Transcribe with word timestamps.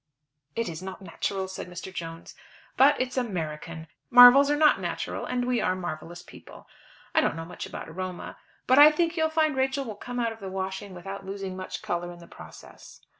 "It 0.55 0.67
is 0.67 0.81
not 0.81 1.03
natural," 1.03 1.47
said 1.47 1.67
Mr. 1.69 1.93
Jones. 1.93 2.33
"But 2.75 2.99
it's 2.99 3.17
American. 3.17 3.87
Marvels 4.09 4.49
are 4.49 4.55
not 4.55 4.79
natural, 4.79 5.25
and 5.27 5.45
we 5.45 5.61
are 5.61 5.75
marvellous 5.75 6.23
people. 6.23 6.67
I 7.13 7.21
don't 7.21 7.35
know 7.35 7.45
much 7.45 7.67
about 7.67 7.87
aroma, 7.87 8.39
but 8.65 8.79
I 8.79 8.89
think 8.89 9.15
you'll 9.15 9.29
find 9.29 9.55
Rachel 9.55 9.85
will 9.85 9.93
come 9.93 10.19
out 10.19 10.31
of 10.33 10.39
the 10.39 10.49
washing 10.49 10.95
without 10.95 11.23
losing 11.23 11.55
much 11.55 11.83
colour 11.83 12.11
in 12.11 12.17
the 12.17 12.25
process." 12.25 13.01